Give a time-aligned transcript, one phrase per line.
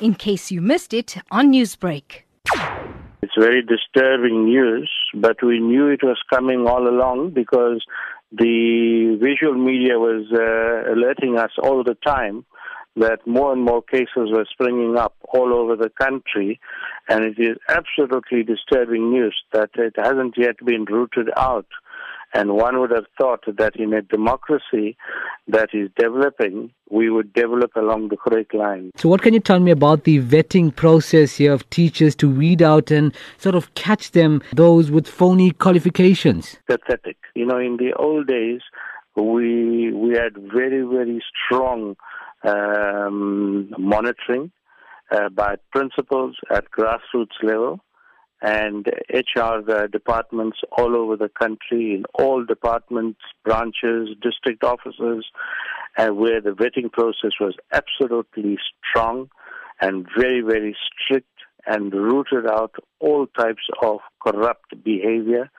[0.00, 2.22] in case you missed it on Newsbreak.
[3.22, 7.84] It's very disturbing news, but we knew it was coming all along because
[8.32, 12.44] the visual media was uh, alerting us all the time
[12.96, 16.58] that more and more cases were springing up all over the country,
[17.08, 21.66] and it is absolutely disturbing news that it hasn't yet been rooted out.
[22.36, 24.94] And one would have thought that in a democracy
[25.48, 28.90] that is developing, we would develop along the correct line.
[28.94, 32.60] So, what can you tell me about the vetting process here of teachers to weed
[32.60, 36.58] out and sort of catch them, those with phony qualifications?
[36.66, 37.16] Pathetic.
[37.34, 38.60] You know, in the old days,
[39.14, 41.96] we we had very very strong
[42.44, 44.52] um, monitoring
[45.10, 47.80] uh, by principals at grassroots level
[48.42, 55.24] and HR departments all over the country, in all departments, branches, district offices,
[55.96, 58.58] uh, where the vetting process was absolutely
[58.88, 59.28] strong
[59.80, 61.28] and very, very strict
[61.66, 65.50] and rooted out all types of corrupt behavior.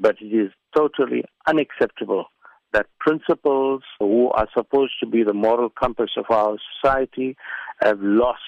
[0.00, 2.26] But it is totally unacceptable
[2.72, 7.36] that principals who are supposed to be the moral compass of our society
[7.80, 8.40] have lost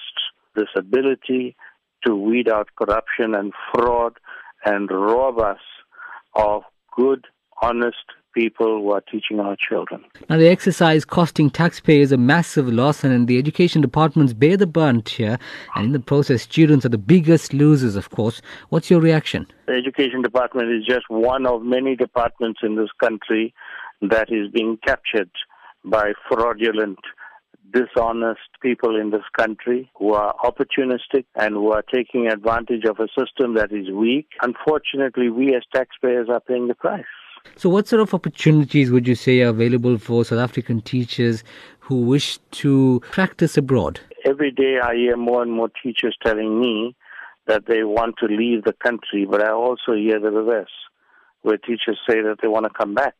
[0.55, 1.55] this ability
[2.05, 4.17] to weed out corruption and fraud
[4.65, 5.59] and rob us
[6.35, 6.63] of
[6.95, 7.25] good,
[7.61, 10.03] honest people who are teaching our children.
[10.29, 15.09] Now, the exercise costing taxpayers a massive loss, and the education departments bear the brunt
[15.09, 15.37] here.
[15.75, 18.41] And in the process, students are the biggest losers, of course.
[18.69, 19.47] What's your reaction?
[19.67, 23.53] The education department is just one of many departments in this country
[24.01, 25.29] that is being captured
[25.83, 26.99] by fraudulent
[27.71, 33.07] dishonest people in this country who are opportunistic and who are taking advantage of a
[33.19, 34.27] system that is weak.
[34.41, 37.05] Unfortunately, we as taxpayers are paying the price.
[37.55, 41.43] So, what sort of opportunities would you say are available for South African teachers
[41.79, 43.99] who wish to practice abroad?
[44.25, 46.95] Every day I hear more and more teachers telling me
[47.47, 50.71] that they want to leave the country, but I also hear the reverse,
[51.41, 53.15] where teachers say that they want to come back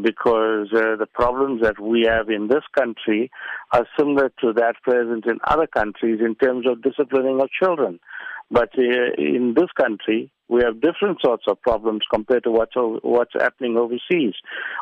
[0.00, 3.30] because uh, the problems that we have in this country
[3.72, 8.00] are similar to that present in other countries in terms of disciplining of children.
[8.50, 13.32] But uh, in this country, we have different sorts of problems compared to what's, what's
[13.34, 14.34] happening overseas.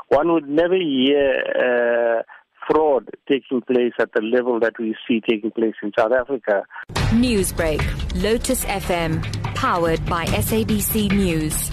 [0.08, 2.22] One would never hear uh,
[2.68, 6.64] fraud taking place at the level that we see taking place in South Africa.
[7.12, 7.82] Newsbreak,
[8.22, 9.22] Lotus FM,
[9.54, 11.70] powered by SABC News.